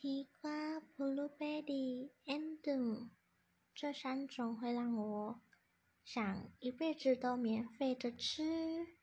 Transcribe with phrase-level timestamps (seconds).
[0.00, 3.08] 西瓜、blueberry、andum
[3.74, 5.40] 这三种会让我
[6.04, 8.97] 想一辈子都免费的吃。